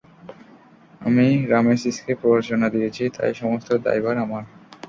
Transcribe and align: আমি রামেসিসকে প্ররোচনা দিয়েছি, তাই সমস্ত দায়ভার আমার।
আমি 1.01 1.23
রামেসিসকে 1.47 2.11
প্ররোচনা 2.21 2.67
দিয়েছি, 2.69 3.03
তাই 3.15 3.31
সমস্ত 3.41 3.69
দায়ভার 3.85 4.15
আমার। 4.17 4.43